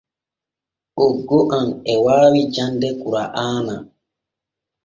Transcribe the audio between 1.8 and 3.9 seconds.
e waawi jande kura’aana.